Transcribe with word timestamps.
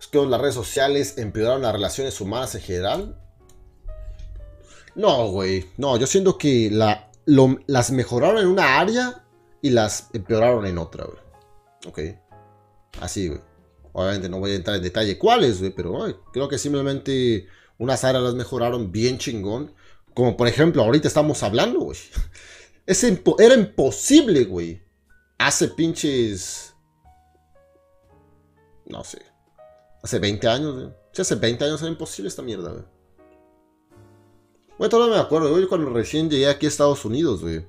Es 0.00 0.06
que 0.08 0.24
las 0.24 0.40
redes 0.40 0.54
sociales 0.54 1.18
empeoraron 1.18 1.62
las 1.62 1.72
relaciones 1.72 2.20
humanas 2.20 2.54
en 2.54 2.60
general. 2.62 3.20
No, 4.94 5.28
güey. 5.28 5.66
No, 5.76 5.96
yo 5.96 6.06
siento 6.06 6.38
que 6.38 6.70
la, 6.70 7.10
las 7.66 7.90
mejoraron 7.90 8.38
en 8.38 8.48
una 8.48 8.78
área 8.78 9.24
y 9.60 9.70
las 9.70 10.08
empeoraron 10.12 10.66
en 10.66 10.78
otra, 10.78 11.04
güey. 11.04 11.18
Ok. 11.86 12.18
Así, 13.00 13.28
güey. 13.28 13.40
Obviamente 13.92 14.28
no 14.28 14.38
voy 14.40 14.52
a 14.52 14.56
entrar 14.56 14.76
en 14.76 14.82
detalle 14.82 15.16
cuáles, 15.16 15.58
güey, 15.58 15.70
pero 15.74 16.22
creo 16.32 16.48
que 16.48 16.58
simplemente 16.58 17.46
unas 17.78 18.04
áreas 18.04 18.24
las 18.24 18.34
mejoraron 18.34 18.92
bien 18.92 19.18
chingón. 19.18 19.72
Como 20.14 20.36
por 20.36 20.48
ejemplo, 20.48 20.82
ahorita 20.82 21.08
estamos 21.08 21.42
hablando, 21.42 21.80
güey. 21.80 21.98
era 23.38 23.54
imposible, 23.54 24.44
güey. 24.44 24.82
Hace 25.38 25.68
pinches. 25.68 26.74
No 28.86 29.02
sé. 29.04 29.22
Hace 30.06 30.20
20 30.20 30.46
años, 30.46 30.74
güey. 30.76 30.88
Sí, 31.10 31.22
hace 31.22 31.34
20 31.34 31.64
años 31.64 31.82
era 31.82 31.90
imposible 31.90 32.28
esta 32.28 32.40
mierda, 32.40 32.70
güey. 32.70 32.84
Bueno, 34.78 34.88
todavía 34.88 35.16
me 35.16 35.20
acuerdo, 35.20 35.50
güey, 35.50 35.66
cuando 35.66 35.90
recién 35.90 36.30
llegué 36.30 36.46
aquí 36.46 36.66
a 36.66 36.68
Estados 36.68 37.04
Unidos, 37.04 37.42
güey. 37.42 37.66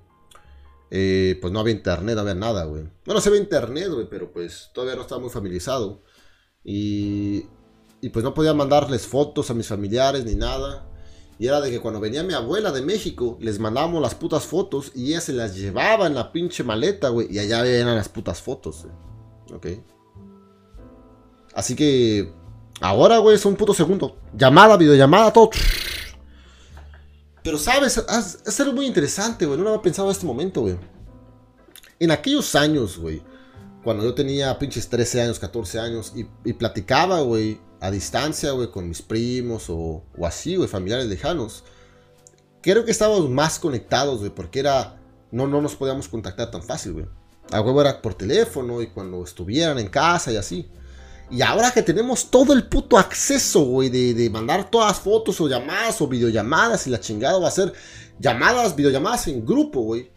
Eh, 0.91 1.39
pues 1.41 1.52
no 1.52 1.59
había 1.59 1.73
internet, 1.73 2.13
no 2.13 2.21
había 2.21 2.35
nada, 2.35 2.66
güey. 2.66 2.84
Bueno, 3.08 3.21
se 3.21 3.31
ve 3.31 3.39
internet, 3.39 3.89
güey, 3.91 4.08
pero 4.08 4.31
pues 4.31 4.70
todavía 4.71 4.95
no 4.95 5.02
estaba 5.02 5.20
muy 5.20 5.31
familiarizado. 5.31 6.03
Y, 6.63 7.47
y 8.02 8.09
pues 8.09 8.23
no 8.23 8.35
podía 8.35 8.53
mandarles 8.53 9.08
fotos 9.08 9.49
a 9.49 9.55
mis 9.55 9.67
familiares 9.67 10.23
ni 10.23 10.35
nada. 10.35 10.88
Y 11.39 11.47
era 11.47 11.59
de 11.59 11.72
que 11.72 11.80
cuando 11.80 11.99
venía 11.99 12.22
mi 12.22 12.35
abuela 12.35 12.72
de 12.72 12.83
México, 12.83 13.39
les 13.41 13.58
mandábamos 13.58 13.99
las 13.99 14.13
putas 14.13 14.45
fotos 14.45 14.91
y 14.94 15.08
ella 15.08 15.22
se 15.22 15.33
las 15.33 15.55
llevaba 15.55 16.05
en 16.05 16.13
la 16.13 16.31
pinche 16.31 16.63
maleta, 16.63 17.09
güey. 17.09 17.30
Y 17.31 17.39
allá 17.39 17.66
eran 17.66 17.95
las 17.95 18.09
putas 18.09 18.44
fotos, 18.44 18.83
güey. 18.83 19.58
Ok. 19.58 19.96
Así 21.57 21.75
que 21.75 22.31
ahora, 22.79 23.17
güey, 23.17 23.35
es 23.35 23.45
un 23.45 23.55
puto 23.55 23.73
segundo. 23.73 24.17
Llamada, 24.34 24.77
videollamada, 24.77 25.33
todo. 25.33 25.50
Pero, 27.44 27.58
¿sabes? 27.58 27.97
Es 28.45 28.59
algo 28.59 28.73
muy 28.73 28.86
interesante, 28.86 29.45
güey. 29.45 29.58
No 29.58 29.66
lo 29.66 29.72
había 29.72 29.81
pensado 29.81 30.08
en 30.08 30.11
este 30.13 30.25
momento, 30.25 30.61
güey. 30.61 30.78
En 32.00 32.11
aquellos 32.11 32.55
años, 32.55 32.97
güey 32.97 33.22
cuando 33.88 34.03
yo 34.03 34.13
tenía 34.13 34.59
pinches 34.59 34.89
13 34.89 35.22
años, 35.22 35.39
14 35.39 35.80
años 35.80 36.13
y, 36.13 36.52
platicaba, 36.52 37.22
güey, 37.22 37.61
a 37.80 37.89
distancia, 37.89 38.52
güey, 38.52 38.69
con 38.69 38.89
mis 38.89 39.02
primos 39.02 39.67
o, 39.69 40.03
así, 40.25 40.58
güey, 40.58 40.67
familiares 40.67 41.08
lejanos, 41.08 41.63
creo 42.61 42.83
que 42.83 42.91
estábamos 42.91 43.30
más 43.30 43.59
conectados, 43.59 44.19
güey, 44.19 44.30
porque 44.30 44.59
era, 44.59 45.00
no, 45.31 45.47
no 45.47 45.61
nos 45.61 45.78
podíamos 45.78 46.09
contactar 46.09 46.52
tan 46.52 46.63
fácil, 46.63 46.91
güey. 46.91 47.05
A 47.50 47.61
huevo 47.61 47.80
era 47.80 48.02
por 48.02 48.13
teléfono 48.13 48.81
y 48.81 48.88
cuando 48.88 49.23
estuvieran 49.23 49.80
en 49.80 49.88
casa 49.88 50.33
y 50.33 50.35
así. 50.35 50.69
Y 51.30 51.42
ahora 51.42 51.72
que 51.72 51.81
tenemos 51.81 52.31
todo 52.31 52.53
el 52.53 52.67
puto 52.67 52.97
acceso, 52.97 53.66
güey, 53.66 53.89
de, 53.89 54.14
de, 54.14 54.30
mandar 54.30 54.70
todas 54.70 55.00
fotos 55.00 55.42
o 55.42 55.50
llamadas 55.50 56.02
o 56.02 56.08
videollamadas 56.08 56.88
y 56.88 56.89
la 56.89 57.00
chingada 57.00 57.38
va 57.38 57.50
a 57.50 57.52
ser 57.52 57.73
llamadas, 58.19 58.75
videollamadas 58.75 59.28
en 59.28 59.45
grupo, 59.45 59.81
güey. 59.81 60.09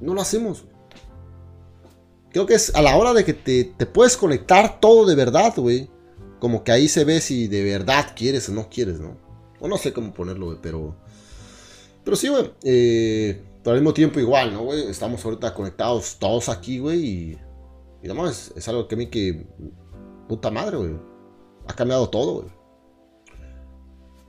No 0.00 0.14
lo 0.14 0.20
hacemos, 0.20 0.64
Creo 2.32 2.46
que 2.46 2.54
es 2.54 2.74
a 2.74 2.80
la 2.80 2.96
hora 2.96 3.12
de 3.12 3.24
que 3.24 3.34
te, 3.34 3.86
puedes 3.86 4.16
conectar 4.16 4.80
todo 4.80 5.04
de 5.04 5.14
verdad, 5.14 5.52
güey. 5.56 5.90
Como 6.40 6.64
que 6.64 6.72
ahí 6.72 6.88
se 6.88 7.04
ve 7.04 7.20
si 7.20 7.46
de 7.46 7.62
verdad 7.62 8.12
quieres 8.16 8.48
o 8.48 8.52
no 8.52 8.68
quieres, 8.70 9.00
¿no? 9.00 9.18
O 9.60 9.68
no 9.68 9.76
sé 9.76 9.92
cómo 9.92 10.14
ponerlo, 10.14 10.46
güey, 10.46 10.58
pero... 10.60 10.96
Pero 12.02 12.16
sí, 12.16 12.28
güey. 12.28 12.50
Eh, 12.64 13.40
pero 13.62 13.74
al 13.74 13.80
mismo 13.80 13.92
tiempo 13.92 14.18
igual, 14.18 14.52
¿no, 14.52 14.64
güey? 14.64 14.88
Estamos 14.88 15.24
ahorita 15.24 15.52
conectados 15.52 16.16
todos 16.18 16.48
aquí, 16.48 16.78
güey. 16.78 17.04
Y, 17.04 17.38
y 18.02 18.08
nomás 18.08 18.30
es, 18.30 18.56
es 18.56 18.68
algo 18.68 18.88
que 18.88 18.94
a 18.94 18.98
mí 18.98 19.08
que... 19.08 19.46
Puta 20.32 20.50
madre, 20.50 20.78
güey. 20.78 20.98
Ha 21.68 21.74
cambiado 21.74 22.08
todo, 22.08 22.40
güey. 22.40 22.48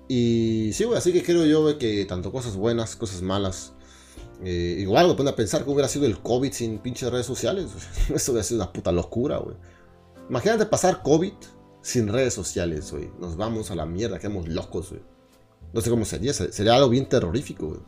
Y 0.10 0.72
sí, 0.74 0.84
güey, 0.84 0.98
así 0.98 1.14
que 1.14 1.24
creo 1.24 1.46
yo, 1.46 1.62
güey, 1.62 1.78
que 1.78 2.04
tanto 2.04 2.30
cosas 2.30 2.58
buenas, 2.58 2.98
cosas 2.98 3.22
malas, 3.22 3.72
eh, 4.44 4.76
igual 4.80 5.08
me 5.08 5.14
pone 5.14 5.30
a 5.30 5.36
pensar 5.38 5.64
que 5.64 5.70
hubiera 5.70 5.88
sido 5.88 6.06
el 6.06 6.20
COVID 6.20 6.52
sin 6.52 6.80
pinches 6.80 7.10
redes 7.10 7.26
sociales. 7.26 7.70
Eso 8.14 8.34
hubiera 8.34 8.44
sido 8.44 8.62
una 8.62 8.74
puta 8.74 8.92
locura, 8.92 9.38
güey. 9.38 9.56
Imagínate 10.30 10.66
pasar 10.66 11.04
COVID 11.04 11.36
sin 11.82 12.10
redes 12.10 12.34
sociales, 12.34 12.92
güey. 12.92 13.10
Nos 13.18 13.38
vamos 13.38 13.72
a 13.72 13.76
la 13.76 13.86
mierda, 13.86 14.20
quedamos 14.20 14.50
locos, 14.50 14.90
güey. 14.90 15.04
No 15.72 15.80
sé 15.80 15.90
cómo 15.90 16.04
sería, 16.04 16.34
sería 16.34 16.76
algo 16.76 16.90
bien 16.90 17.08
terrorífico, 17.08 17.68
güey. 17.68 17.82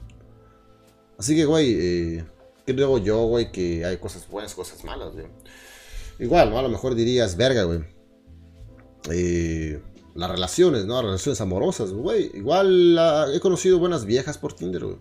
Así 1.18 1.36
que, 1.36 1.44
güey, 1.44 1.76
eh, 1.78 2.26
creo 2.66 2.98
yo, 2.98 3.26
güey, 3.26 3.52
que 3.52 3.84
hay 3.84 3.98
cosas 3.98 4.26
buenas, 4.30 4.56
cosas 4.56 4.86
malas, 4.86 5.12
güey. 5.12 5.28
Igual. 6.18 6.56
A 6.56 6.62
lo 6.62 6.70
mejor 6.70 6.96
dirías, 6.96 7.36
verga, 7.36 7.64
güey. 7.64 7.95
Eh, 9.12 9.82
las 10.16 10.32
relaciones, 10.32 10.86
¿no? 10.86 10.96
Las 10.96 11.04
relaciones 11.06 11.42
amorosas, 11.42 11.92
güey. 11.92 12.32
Igual 12.34 12.98
he 13.34 13.40
conocido 13.40 13.80
buenas 13.80 14.06
viejas 14.06 14.38
por 14.38 14.54
Tinder, 14.54 14.86
güey. 14.86 14.98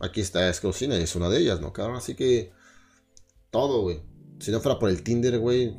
Aquí 0.00 0.20
está 0.20 0.48
Escocina 0.48 0.98
y 0.98 1.02
es 1.02 1.14
una 1.14 1.28
de 1.28 1.38
ellas, 1.38 1.60
¿no, 1.60 1.72
cabrón? 1.72 1.96
Así 1.96 2.14
que. 2.14 2.52
Todo, 3.50 3.82
güey. 3.82 4.00
Si 4.40 4.50
no 4.50 4.60
fuera 4.60 4.78
por 4.78 4.88
el 4.88 5.02
Tinder, 5.02 5.38
güey. 5.38 5.76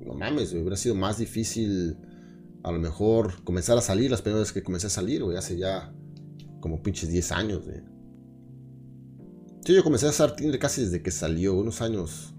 No 0.00 0.14
mames. 0.14 0.52
Hubiera 0.52 0.76
sido 0.76 0.94
más 0.94 1.18
difícil. 1.18 1.98
A 2.62 2.72
lo 2.72 2.78
mejor 2.78 3.42
comenzar 3.44 3.78
a 3.78 3.80
salir 3.80 4.10
las 4.10 4.22
primeras 4.22 4.42
veces 4.42 4.54
que 4.54 4.62
comencé 4.62 4.86
a 4.86 4.90
salir, 4.90 5.22
güey. 5.22 5.36
Hace 5.36 5.56
ya. 5.56 5.92
Como 6.60 6.82
pinches 6.82 7.10
10 7.10 7.32
años, 7.32 7.64
güey. 7.64 7.80
Sí, 9.64 9.74
yo 9.74 9.82
comencé 9.82 10.06
a 10.06 10.10
usar 10.10 10.36
Tinder 10.36 10.58
casi 10.58 10.82
desde 10.82 11.02
que 11.02 11.10
salió. 11.10 11.54
Unos 11.54 11.80
años. 11.80 12.34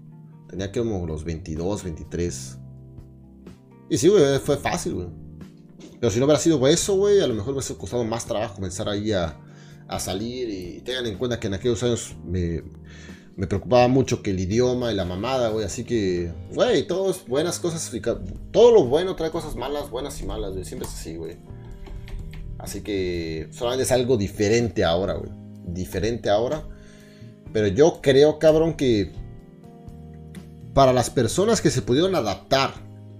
Tenía 0.48 0.70
que 0.70 0.80
como 0.80 1.06
los 1.06 1.24
22, 1.24 1.84
23. 1.84 2.58
Y 3.92 3.98
sí, 3.98 4.08
güey. 4.08 4.38
Fue 4.38 4.56
fácil, 4.56 4.94
güey. 4.94 5.08
Pero 6.00 6.10
si 6.10 6.18
no 6.18 6.24
hubiera 6.24 6.40
sido 6.40 6.66
eso, 6.66 6.96
güey. 6.96 7.20
A 7.20 7.26
lo 7.26 7.34
mejor 7.34 7.52
me 7.52 7.58
hubiera 7.60 7.74
costado 7.74 8.02
más 8.04 8.24
trabajo 8.24 8.54
comenzar 8.54 8.88
ahí 8.88 9.12
a 9.12 9.36
salir 9.98 10.48
y 10.48 10.80
tengan 10.80 11.04
en 11.04 11.18
cuenta 11.18 11.38
que 11.38 11.48
en 11.48 11.52
aquellos 11.52 11.82
años 11.82 12.16
me, 12.24 12.62
me 13.36 13.46
preocupaba 13.46 13.88
mucho 13.88 14.22
que 14.22 14.30
el 14.30 14.40
idioma 14.40 14.90
y 14.90 14.94
la 14.94 15.04
mamada, 15.04 15.50
güey, 15.50 15.66
así 15.66 15.84
que, 15.84 16.32
güey, 16.54 16.86
todos 16.86 17.26
buenas 17.26 17.58
cosas, 17.58 17.92
todo 18.50 18.72
lo 18.72 18.84
bueno 18.84 19.14
trae 19.16 19.30
cosas 19.30 19.54
malas, 19.54 19.90
buenas 19.90 20.18
y 20.22 20.24
malas, 20.24 20.52
güey, 20.52 20.64
siempre 20.64 20.88
es 20.88 20.94
así, 20.94 21.16
güey. 21.16 21.36
Así 22.56 22.80
que 22.80 23.48
solamente 23.50 23.82
es 23.82 23.92
algo 23.92 24.16
diferente 24.16 24.82
ahora, 24.84 25.12
güey, 25.12 25.30
diferente 25.66 26.30
ahora. 26.30 26.66
Pero 27.52 27.66
yo 27.66 28.00
creo, 28.00 28.38
cabrón, 28.38 28.72
que 28.72 29.12
para 30.72 30.94
las 30.94 31.10
personas 31.10 31.60
que 31.60 31.70
se 31.70 31.82
pudieron 31.82 32.14
adaptar 32.14 32.72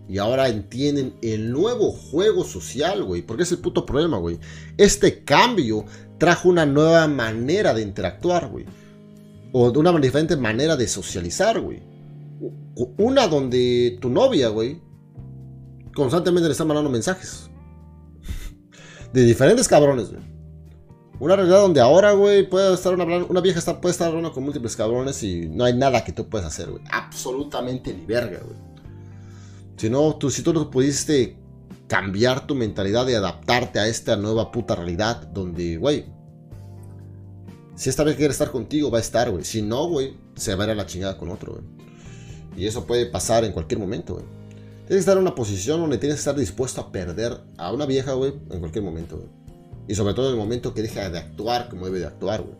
y 0.08 0.18
ahora 0.18 0.48
entienden 0.48 1.14
el 1.22 1.52
nuevo 1.52 1.92
juego 1.92 2.44
social, 2.44 3.04
güey. 3.04 3.22
Porque 3.22 3.44
es 3.44 3.52
el 3.52 3.58
puto 3.58 3.86
problema, 3.86 4.18
güey. 4.18 4.38
Este 4.76 5.24
cambio 5.24 5.84
trajo 6.18 6.48
una 6.48 6.66
nueva 6.66 7.08
manera 7.08 7.72
de 7.74 7.82
interactuar, 7.82 8.48
güey. 8.48 8.66
O 9.52 9.70
una 9.70 9.92
diferente 9.98 10.36
manera 10.36 10.76
de 10.76 10.88
socializar, 10.88 11.60
güey. 11.60 11.82
Una 12.98 13.28
donde 13.28 13.98
tu 14.00 14.08
novia, 14.08 14.48
güey, 14.48 14.80
constantemente 15.94 16.48
le 16.48 16.52
está 16.52 16.64
mandando 16.64 16.90
mensajes. 16.90 17.50
De 19.12 19.24
diferentes 19.24 19.68
cabrones, 19.68 20.10
güey. 20.10 20.22
Una 21.20 21.36
realidad 21.36 21.60
donde 21.60 21.80
ahora, 21.80 22.12
güey, 22.12 22.48
puede 22.48 22.74
estar 22.74 22.94
una, 22.94 23.04
una 23.04 23.40
vieja 23.40 23.60
está, 23.60 23.80
puede 23.80 23.92
estar 23.92 24.08
hablando 24.08 24.32
con 24.32 24.42
múltiples 24.42 24.74
cabrones 24.74 25.22
y 25.22 25.48
no 25.48 25.64
hay 25.64 25.74
nada 25.74 26.02
que 26.02 26.12
tú 26.12 26.28
puedas 26.28 26.48
hacer, 26.48 26.70
güey. 26.70 26.82
Absolutamente 26.90 27.94
ni 27.94 28.04
verga, 28.04 28.40
güey. 28.44 28.71
Si 29.76 29.90
no, 29.90 30.16
tú, 30.16 30.30
si 30.30 30.42
tú 30.42 30.52
no 30.52 30.70
pudiste 30.70 31.36
cambiar 31.86 32.46
tu 32.46 32.54
mentalidad 32.54 33.06
y 33.08 33.14
adaptarte 33.14 33.78
a 33.78 33.88
esta 33.88 34.16
nueva 34.16 34.50
puta 34.50 34.74
realidad 34.74 35.28
donde, 35.28 35.76
güey, 35.76 36.06
si 37.74 37.90
esta 37.90 38.04
vez 38.04 38.16
quiere 38.16 38.32
estar 38.32 38.50
contigo, 38.50 38.90
va 38.90 38.98
a 38.98 39.00
estar, 39.00 39.30
güey. 39.30 39.44
Si 39.44 39.62
no, 39.62 39.88
güey, 39.88 40.16
se 40.36 40.54
va 40.54 40.64
a 40.64 40.66
ir 40.68 40.72
a 40.72 40.74
la 40.74 40.86
chingada 40.86 41.18
con 41.18 41.30
otro, 41.30 41.52
güey. 41.52 41.64
Y 42.56 42.66
eso 42.66 42.86
puede 42.86 43.06
pasar 43.06 43.44
en 43.44 43.52
cualquier 43.52 43.80
momento, 43.80 44.14
güey. 44.14 44.26
Tienes 44.86 44.88
que 44.88 44.98
estar 44.98 45.16
en 45.16 45.22
una 45.22 45.34
posición 45.34 45.80
donde 45.80 45.98
tienes 45.98 46.16
que 46.16 46.20
estar 46.20 46.36
dispuesto 46.36 46.80
a 46.80 46.92
perder 46.92 47.40
a 47.56 47.72
una 47.72 47.86
vieja, 47.86 48.12
güey, 48.12 48.34
en 48.50 48.60
cualquier 48.60 48.84
momento, 48.84 49.16
güey. 49.16 49.28
Y 49.88 49.94
sobre 49.94 50.14
todo 50.14 50.26
en 50.28 50.32
el 50.32 50.38
momento 50.38 50.74
que 50.74 50.82
deja 50.82 51.08
de 51.10 51.18
actuar 51.18 51.68
como 51.68 51.86
debe 51.86 51.98
de 51.98 52.06
actuar, 52.06 52.42
güey. 52.42 52.56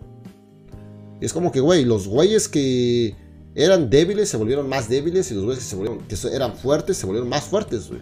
Y 1.20 1.24
es 1.24 1.32
como 1.32 1.52
que, 1.52 1.60
güey, 1.60 1.84
los 1.84 2.08
güeyes 2.08 2.48
que 2.48 3.14
eran 3.54 3.90
débiles 3.90 4.28
se 4.28 4.36
volvieron 4.36 4.68
más 4.68 4.88
débiles 4.88 5.30
y 5.30 5.34
los 5.34 5.44
güeyes 5.44 5.62
que, 5.62 5.68
se 5.68 5.76
volvieron, 5.76 6.06
que 6.06 6.16
eran 6.34 6.56
fuertes 6.56 6.96
se 6.96 7.06
volvieron 7.06 7.28
más 7.28 7.44
fuertes, 7.44 7.88
güey. 7.88 8.00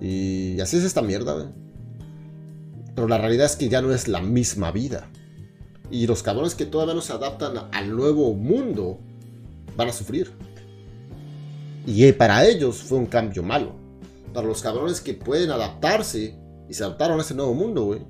Y 0.00 0.60
así 0.60 0.76
es 0.76 0.84
esta 0.84 1.02
mierda, 1.02 1.34
güey. 1.34 1.46
Pero 2.94 3.08
la 3.08 3.18
realidad 3.18 3.46
es 3.46 3.56
que 3.56 3.68
ya 3.68 3.82
no 3.82 3.92
es 3.92 4.08
la 4.08 4.20
misma 4.20 4.72
vida. 4.72 5.08
Y 5.90 6.06
los 6.06 6.22
cabrones 6.22 6.54
que 6.54 6.66
todavía 6.66 6.94
no 6.94 7.02
se 7.02 7.12
adaptan 7.12 7.68
al 7.70 7.94
nuevo 7.94 8.34
mundo 8.34 8.98
van 9.76 9.88
a 9.88 9.92
sufrir. 9.92 10.32
Y 11.86 12.10
para 12.12 12.44
ellos 12.46 12.78
fue 12.78 12.98
un 12.98 13.06
cambio 13.06 13.42
malo. 13.42 13.76
Para 14.32 14.46
los 14.46 14.62
cabrones 14.62 15.00
que 15.00 15.14
pueden 15.14 15.50
adaptarse 15.50 16.36
y 16.68 16.74
se 16.74 16.82
adaptaron 16.82 17.18
a 17.18 17.22
ese 17.22 17.34
nuevo 17.34 17.54
mundo, 17.54 17.84
güey. 17.84 18.00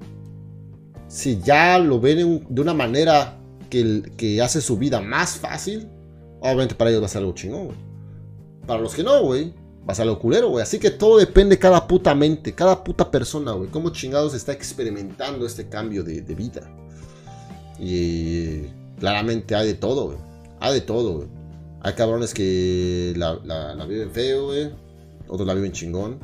Si 1.08 1.38
ya 1.40 1.78
lo 1.78 2.00
ven 2.00 2.46
de 2.49 2.61
una 2.61 2.72
manera 2.72 3.38
que, 3.69 4.02
que 4.16 4.40
hace 4.40 4.61
su 4.61 4.78
vida 4.78 5.00
más 5.00 5.37
fácil, 5.37 5.88
obviamente 6.44 6.75
para 6.75 6.91
ellos 6.91 7.02
va 7.02 7.06
a 7.06 7.08
ser 7.08 7.20
algo 7.20 7.35
chingón, 7.35 7.67
güey. 7.67 7.79
Para 8.67 8.81
los 8.81 8.94
que 8.94 9.02
no, 9.02 9.23
güey, 9.23 9.52
vas 9.85 10.00
a 10.00 10.05
lo 10.05 10.19
culero, 10.19 10.50
güey. 10.50 10.62
Así 10.62 10.79
que 10.79 10.91
todo 10.91 11.19
depende 11.19 11.56
de 11.56 11.58
cada 11.58 11.87
puta 11.87 12.14
mente, 12.14 12.55
cada 12.55 12.85
puta 12.85 13.11
persona, 13.11 13.52
güey. 13.52 13.70
Cómo 13.70 13.91
chingados 13.91 14.35
está 14.35 14.52
experimentando 14.52 15.46
este 15.46 15.69
cambio 15.69 16.05
de, 16.05 16.20
vida. 16.35 16.70
Y 17.79 18.67
claramente 18.99 19.55
hay 19.55 19.69
de 19.69 19.75
todo, 19.75 20.06
güey. 20.06 20.19
Hay 20.61 20.75
de 20.75 20.81
todo, 20.82 21.17
güey. 21.17 21.29
Hay 21.81 21.94
cabrones 21.94 22.32
que 22.35 23.14
la, 23.17 23.87
viven 23.87 24.11
feo, 24.11 24.47
güey. 24.47 24.70
Otros 25.29 25.47
la 25.47 25.55
viven 25.55 25.73
chingón. 25.73 26.19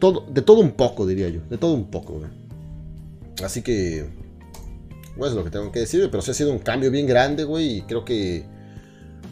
Todo, 0.00 0.24
de 0.28 0.42
todo 0.42 0.60
un 0.60 0.72
poco, 0.72 1.06
diría 1.06 1.28
yo. 1.28 1.40
De 1.48 1.58
todo 1.58 1.74
un 1.74 1.90
poco, 1.90 2.14
güey. 2.14 2.30
Así 3.44 3.62
que... 3.62 4.18
Pues 5.16 5.32
es 5.32 5.36
lo 5.36 5.44
que 5.44 5.50
tengo 5.50 5.70
que 5.70 5.80
decir, 5.80 6.08
pero 6.10 6.22
sí 6.22 6.30
ha 6.30 6.34
sido 6.34 6.50
un 6.52 6.60
cambio 6.60 6.90
bien 6.90 7.06
grande, 7.06 7.44
güey. 7.44 7.78
Y 7.78 7.82
creo 7.82 8.04
que 8.04 8.44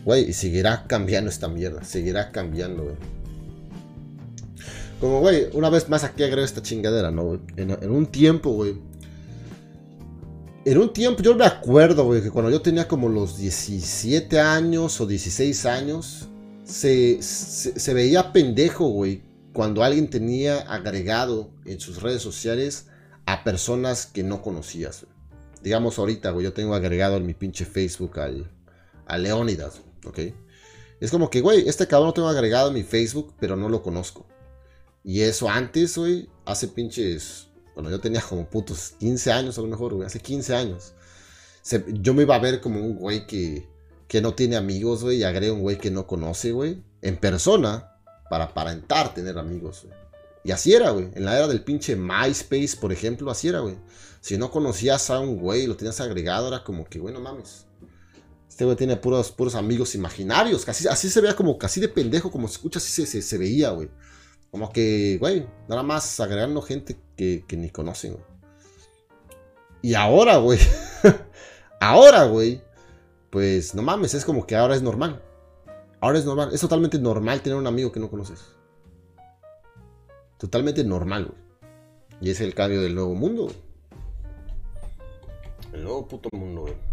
Güey, 0.08 0.31
y 0.31 0.32
seguirá 0.32 0.87
cambiando 0.87 1.28
esta 1.28 1.49
mierda. 1.49 1.84
Seguirá 1.84 2.32
cambiando. 2.32 2.96
Como, 5.02 5.20
güey, 5.20 5.49
una 5.52 5.69
vez 5.69 5.90
más 5.90 6.02
aquí 6.02 6.22
agrego 6.22 6.46
esta 6.46 6.62
chingadera, 6.62 7.10
¿no? 7.10 7.38
En, 7.58 7.72
en 7.72 7.90
un 7.90 8.06
tiempo, 8.06 8.52
güey. 8.52 8.78
En 10.64 10.78
un 10.78 10.94
tiempo, 10.94 11.22
yo 11.22 11.34
me 11.34 11.44
acuerdo, 11.44 12.06
güey, 12.06 12.22
que 12.22 12.31
cuando 12.31 12.50
yo 12.50 12.62
tenía 12.62 12.88
como 12.88 13.10
los 13.10 13.37
17 13.37 14.40
años 14.40 14.99
o 15.02 15.06
16 15.06 15.66
años, 15.66 16.26
se, 16.64 17.22
se, 17.22 17.93
veía 17.93 18.32
pendejo, 18.32 18.88
güey, 18.88 19.20
cuando 19.52 19.84
alguien 19.84 20.08
tenía 20.08 20.61
agregado 20.61 21.50
en 21.66 21.81
sus 21.81 22.00
redes 22.00 22.22
sociales 22.22 22.87
a 23.26 23.44
personas 23.44 24.06
que 24.06 24.22
no 24.22 24.40
conocías. 24.40 25.04
Digamos 25.62 25.99
ahorita, 25.99 26.31
güey, 26.31 26.44
yo 26.44 26.54
tengo 26.54 26.75
agregado 26.75 27.19
en 27.19 27.26
mi 27.26 27.34
pinche 27.34 27.66
Facebook 27.66 28.19
al, 28.20 28.50
a 29.04 29.19
Leónidas. 29.19 29.82
Es 31.00 31.10
como 31.10 31.30
que, 31.30 31.40
güey, 31.40 31.68
este 31.68 31.86
cabrón 31.86 32.08
lo 32.08 32.14
tengo 32.14 32.28
agregado 32.28 32.68
en 32.68 32.74
mi 32.74 32.82
Facebook, 32.82 33.34
pero 33.38 33.56
no 33.56 33.68
lo 33.68 33.82
conozco. 33.82 34.26
Y 35.04 35.20
eso 35.20 35.48
antes, 35.48 35.96
güey, 35.96 36.28
hace 36.44 36.68
pinches. 36.68 37.48
Bueno, 37.74 37.90
yo 37.90 38.00
tenía 38.00 38.20
como 38.20 38.48
putos 38.48 38.94
15 38.98 39.32
años 39.32 39.58
a 39.58 39.62
lo 39.62 39.68
mejor, 39.68 39.94
güey, 39.94 40.06
hace 40.06 40.20
15 40.20 40.54
años. 40.54 40.94
yo 42.00 42.14
me 42.14 42.22
iba 42.22 42.34
a 42.34 42.40
ver 42.40 42.60
como 42.60 42.80
un 42.80 42.96
güey 42.96 43.26
que, 43.26 43.68
que 44.08 44.20
no 44.20 44.34
tiene 44.34 44.56
amigos, 44.56 45.04
güey, 45.04 45.18
y 45.18 45.22
agrego 45.22 45.54
un 45.54 45.62
güey 45.62 45.78
que 45.78 45.90
no 45.90 46.06
conoce, 46.06 46.50
güey, 46.50 46.82
en 47.02 47.16
persona, 47.16 47.92
para 48.28 48.44
aparentar 48.44 49.14
tener 49.14 49.38
amigos, 49.38 49.84
güey. 49.84 49.96
Y 50.44 50.50
así 50.50 50.72
era, 50.72 50.90
güey. 50.90 51.10
En 51.14 51.24
la 51.24 51.36
era 51.36 51.46
del 51.46 51.62
pinche 51.62 51.94
MySpace, 51.94 52.76
por 52.80 52.92
ejemplo, 52.92 53.30
así 53.30 53.48
era, 53.48 53.60
güey. 53.60 53.76
Si 54.20 54.36
no 54.38 54.50
conocías 54.50 55.10
a 55.10 55.20
un 55.20 55.38
güey 55.38 55.66
lo 55.66 55.76
tenías 55.76 56.00
agregado, 56.00 56.48
era 56.48 56.64
como 56.64 56.84
que, 56.84 56.98
güey, 56.98 57.14
no 57.14 57.20
mames. 57.20 57.66
Este 58.48 58.64
güey 58.64 58.76
tiene 58.76 58.96
puros, 58.96 59.30
puros 59.30 59.54
amigos 59.54 59.94
imaginarios. 59.94 60.64
Casi, 60.64 60.88
así 60.88 61.08
se 61.10 61.20
veía 61.20 61.36
como 61.36 61.58
casi 61.58 61.80
de 61.80 61.88
pendejo, 61.88 62.30
como 62.30 62.48
se 62.48 62.54
escucha, 62.54 62.78
así 62.78 63.06
se, 63.06 63.22
se, 63.22 63.38
veía, 63.38 63.70
güey. 63.70 63.88
Como 64.50 64.72
que, 64.72 65.18
güey, 65.20 65.46
nada 65.68 65.82
más 65.82 66.18
agregando 66.20 66.62
gente 66.62 66.98
que, 67.16 67.44
que 67.46 67.56
ni 67.56 67.70
conocen, 67.70 68.14
güey. 68.14 68.24
Y 69.82 69.94
ahora, 69.94 70.38
güey. 70.38 70.58
ahora, 71.80 72.24
güey. 72.24 72.62
Pues 73.30 73.74
no 73.74 73.82
mames, 73.82 74.14
es 74.14 74.24
como 74.24 74.46
que 74.46 74.56
ahora 74.56 74.74
es 74.74 74.82
normal. 74.82 75.22
Ahora 76.00 76.18
es 76.18 76.24
normal. 76.24 76.50
Es 76.52 76.60
totalmente 76.60 76.98
normal 76.98 77.42
tener 77.42 77.58
un 77.58 77.66
amigo 77.66 77.92
que 77.92 78.00
no 78.00 78.10
conoces. 78.10 78.40
Totalmente 80.38 80.82
normal, 80.84 81.26
güey. 81.26 81.48
Y 82.20 82.30
es 82.30 82.40
el 82.40 82.54
cambio 82.54 82.80
del 82.80 82.94
nuevo 82.94 83.14
mundo. 83.14 83.52
El 85.72 85.84
nuevo 85.84 86.08
puto 86.08 86.28
mundo, 86.32 86.62
güey. 86.62 86.88